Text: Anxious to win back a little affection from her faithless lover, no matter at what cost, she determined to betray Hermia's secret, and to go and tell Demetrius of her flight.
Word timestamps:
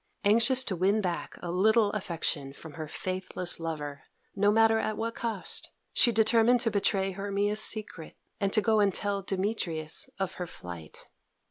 Anxious 0.23 0.63
to 0.63 0.75
win 0.75 0.99
back 0.99 1.37
a 1.43 1.51
little 1.51 1.91
affection 1.91 2.53
from 2.53 2.73
her 2.73 2.87
faithless 2.87 3.59
lover, 3.59 4.05
no 4.35 4.51
matter 4.51 4.79
at 4.79 4.97
what 4.97 5.13
cost, 5.13 5.69
she 5.93 6.11
determined 6.11 6.59
to 6.61 6.71
betray 6.71 7.11
Hermia's 7.11 7.61
secret, 7.63 8.15
and 8.39 8.51
to 8.51 8.61
go 8.61 8.79
and 8.79 8.91
tell 8.91 9.21
Demetrius 9.21 10.09
of 10.17 10.33
her 10.41 10.47
flight. 10.47 11.05